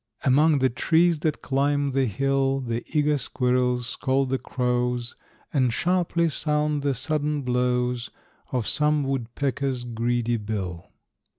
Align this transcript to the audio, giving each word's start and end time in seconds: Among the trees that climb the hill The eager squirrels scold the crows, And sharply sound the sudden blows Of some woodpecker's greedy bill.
Among 0.23 0.57
the 0.57 0.69
trees 0.71 1.19
that 1.19 1.43
climb 1.43 1.91
the 1.91 2.07
hill 2.07 2.59
The 2.59 2.83
eager 2.91 3.19
squirrels 3.19 3.85
scold 3.85 4.31
the 4.31 4.39
crows, 4.39 5.13
And 5.53 5.71
sharply 5.71 6.27
sound 6.29 6.81
the 6.81 6.95
sudden 6.95 7.43
blows 7.43 8.09
Of 8.51 8.65
some 8.65 9.03
woodpecker's 9.03 9.83
greedy 9.83 10.37
bill. 10.37 10.89